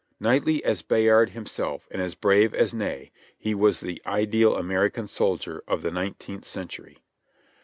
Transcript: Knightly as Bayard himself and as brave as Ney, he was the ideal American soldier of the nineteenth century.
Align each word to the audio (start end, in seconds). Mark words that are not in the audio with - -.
Knightly 0.19 0.63
as 0.63 0.81
Bayard 0.81 1.29
himself 1.29 1.87
and 1.91 2.01
as 2.01 2.15
brave 2.15 2.55
as 2.55 2.73
Ney, 2.73 3.11
he 3.37 3.53
was 3.53 3.81
the 3.81 4.01
ideal 4.07 4.55
American 4.57 5.05
soldier 5.05 5.63
of 5.67 5.83
the 5.83 5.91
nineteenth 5.91 6.45
century. 6.45 6.97